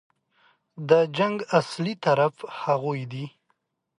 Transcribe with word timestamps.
د 0.89 0.91
جنګ 1.17 1.37
اصلي 1.59 1.93
طرف 2.05 2.33
هغوی 2.61 3.01
دي. 3.11 3.25